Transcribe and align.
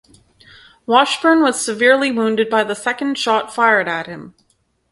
Washburn 0.87 1.43
was 1.43 1.63
severely 1.63 2.11
wounded 2.11 2.49
by 2.49 2.63
the 2.63 2.73
second 2.73 3.19
shot 3.19 3.53
fired 3.53 3.87
at 3.87 4.07
him. 4.07 4.33